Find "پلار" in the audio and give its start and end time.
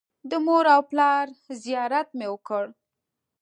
0.89-1.25